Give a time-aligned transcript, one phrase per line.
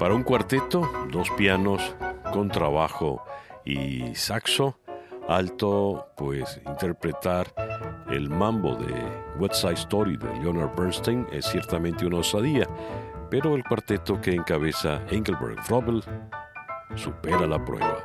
[0.00, 1.94] Para un cuarteto, dos pianos,
[2.32, 3.22] con trabajo
[3.66, 4.78] y saxo,
[5.28, 7.52] alto, pues interpretar
[8.10, 8.94] el mambo de
[9.38, 12.66] West Side Story de Leonard Bernstein es ciertamente una osadía,
[13.30, 16.02] pero el cuarteto que encabeza Engelbert Frobel
[16.94, 18.02] supera la prueba.